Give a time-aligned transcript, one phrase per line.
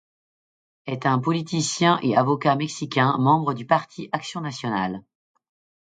[0.87, 5.03] Est un politicien et avocat mexicain, membre du Parti action nationale.